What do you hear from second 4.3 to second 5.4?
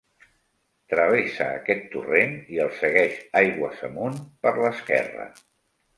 per l'esquerra.